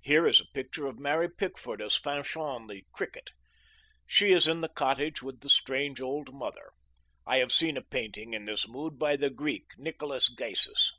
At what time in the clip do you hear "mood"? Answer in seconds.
8.66-8.98